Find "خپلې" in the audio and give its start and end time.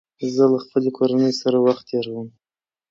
0.65-0.89